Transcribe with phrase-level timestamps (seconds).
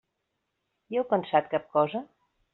[0.95, 2.05] Hi heu pensat cap cosa?